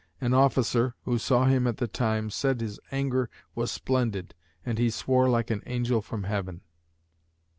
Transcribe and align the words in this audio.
An 0.19 0.33
officer, 0.33 0.95
who 1.03 1.19
saw 1.19 1.45
him 1.45 1.67
at 1.67 1.77
the 1.77 1.87
time, 1.87 2.31
said 2.31 2.59
his 2.59 2.79
anger 2.91 3.29
was 3.53 3.71
splendid 3.71 4.33
and 4.65 4.79
he 4.79 4.89
"swore 4.89 5.29
like 5.29 5.51
an 5.51 5.61
angel 5.67 6.01
from 6.01 6.23
heaven." 6.23 6.61